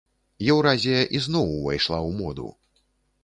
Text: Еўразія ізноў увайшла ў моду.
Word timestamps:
Еўразія 0.53 1.01
ізноў 1.19 1.47
увайшла 1.57 1.97
ў 2.07 2.21
моду. 2.21 2.47